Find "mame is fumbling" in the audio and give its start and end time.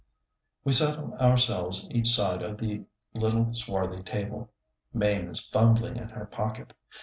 4.95-5.95